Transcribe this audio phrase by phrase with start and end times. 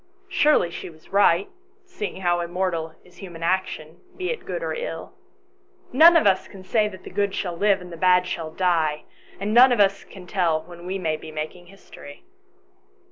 [0.29, 1.47] Surely she was right,
[1.85, 5.13] seeing how immortal is human action, be it good or ill?
[5.93, 9.03] None of us can say that the good shall live and the bad shall die,
[9.39, 12.23] and none of us can tell when we may be making history.